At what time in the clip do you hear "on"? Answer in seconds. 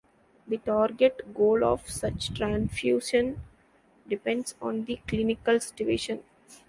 4.59-4.85